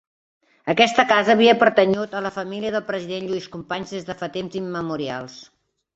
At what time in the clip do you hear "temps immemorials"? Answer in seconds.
4.39-5.37